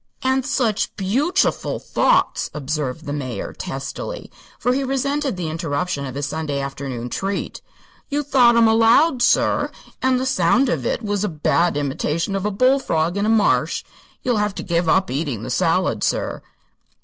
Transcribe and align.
"An' 0.23 0.41
such 0.41 0.95
_beaut_chiful 0.95 1.79
thoughts," 1.79 2.49
observed 2.55 3.05
the 3.05 3.13
Major, 3.13 3.53
testily, 3.53 4.31
for 4.57 4.73
he 4.73 4.83
resented 4.83 5.37
the 5.37 5.47
interruption 5.47 6.07
of 6.07 6.15
his 6.15 6.25
Sunday 6.25 6.59
afternoon 6.59 7.07
treat. 7.07 7.61
"You 8.09 8.23
thought 8.23 8.55
'em 8.55 8.67
aloud, 8.67 9.21
sir, 9.21 9.69
and 10.01 10.19
the 10.19 10.25
sound 10.25 10.69
of 10.69 10.87
it 10.87 11.03
was 11.03 11.23
a 11.23 11.29
bad 11.29 11.75
imithation 11.77 12.35
of 12.35 12.47
a 12.47 12.49
bullfrog 12.51 13.15
in 13.15 13.27
a 13.27 13.29
marsh. 13.29 13.83
You'll 14.23 14.37
have 14.37 14.55
to 14.55 14.63
give 14.63 14.89
up 14.89 15.11
eating 15.11 15.43
the 15.43 15.51
salad, 15.51 16.03
sir." 16.03 16.41